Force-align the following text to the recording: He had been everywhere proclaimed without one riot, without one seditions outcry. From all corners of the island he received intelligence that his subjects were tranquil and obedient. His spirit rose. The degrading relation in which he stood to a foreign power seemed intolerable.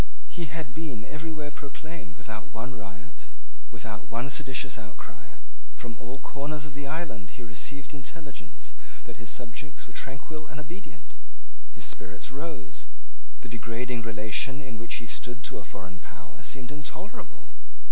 He 0.25 0.45
had 0.49 0.73
been 0.73 1.05
everywhere 1.05 1.51
proclaimed 1.53 2.17
without 2.17 2.49
one 2.51 2.73
riot, 2.73 3.29
without 3.69 4.09
one 4.09 4.31
seditions 4.33 4.79
outcry. 4.81 5.35
From 5.77 5.93
all 6.01 6.17
corners 6.19 6.65
of 6.65 6.73
the 6.73 6.87
island 6.89 7.29
he 7.37 7.43
received 7.45 7.93
intelligence 7.93 8.73
that 9.05 9.17
his 9.21 9.29
subjects 9.29 9.85
were 9.85 9.93
tranquil 9.93 10.47
and 10.49 10.57
obedient. 10.59 11.17
His 11.77 11.85
spirit 11.85 12.31
rose. 12.33 12.87
The 13.45 13.49
degrading 13.53 14.01
relation 14.01 14.57
in 14.59 14.79
which 14.81 14.95
he 14.97 15.05
stood 15.05 15.43
to 15.53 15.59
a 15.59 15.63
foreign 15.63 15.99
power 16.01 16.41
seemed 16.41 16.71
intolerable. 16.73 17.53